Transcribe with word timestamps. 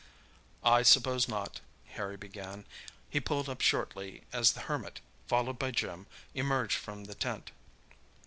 "I 0.65 0.81
suppose 0.81 1.27
not," 1.27 1.59
Harry 1.89 2.17
began. 2.17 2.65
He 3.07 3.19
pulled 3.19 3.47
up 3.47 3.61
shortly 3.61 4.23
as 4.33 4.53
the 4.53 4.61
Hermit, 4.61 4.99
followed 5.27 5.59
by 5.59 5.69
Jim, 5.69 6.07
emerged 6.33 6.77
from 6.77 7.03
the 7.03 7.13
tent. 7.13 7.51